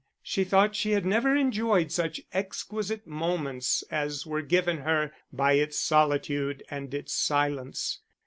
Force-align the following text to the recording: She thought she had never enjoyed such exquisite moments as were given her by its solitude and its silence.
She 0.23 0.43
thought 0.43 0.75
she 0.75 0.93
had 0.93 1.05
never 1.05 1.35
enjoyed 1.35 1.91
such 1.91 2.21
exquisite 2.33 3.05
moments 3.05 3.83
as 3.91 4.25
were 4.25 4.41
given 4.41 4.77
her 4.79 5.11
by 5.31 5.53
its 5.53 5.77
solitude 5.79 6.63
and 6.71 6.91
its 6.91 7.13
silence. 7.13 7.99